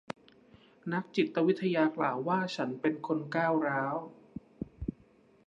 [0.93, 3.97] นักจิตวิทยากล่าวว่าฉันเป็นคนก้าวร้าว